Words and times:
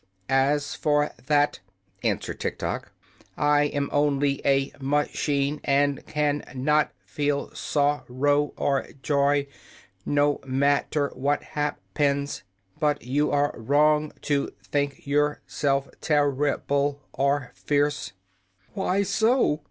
"As 0.29 0.73
for 0.73 1.11
that," 1.27 1.59
answered 2.01 2.39
Tiktok, 2.39 2.91
"I 3.37 3.65
am 3.65 3.87
only 3.91 4.41
a 4.43 4.73
ma 4.81 5.03
chine, 5.03 5.61
and 5.63 6.03
can 6.07 6.43
not 6.55 6.91
feel 7.05 7.53
sor 7.53 8.03
row 8.09 8.51
or 8.57 8.87
joy, 9.03 9.45
no 10.03 10.39
mat 10.43 10.89
ter 10.89 11.09
what 11.11 11.43
hap 11.43 11.79
pens. 11.93 12.41
But 12.79 13.03
you 13.03 13.29
are 13.29 13.53
wrong 13.55 14.11
to 14.21 14.47
think 14.63 15.05
your 15.05 15.41
self 15.45 15.87
ter 16.01 16.31
ri 16.31 16.55
ble 16.65 16.99
or 17.13 17.51
fierce." 17.53 18.13
"Why 18.73 19.03
so?" 19.03 19.59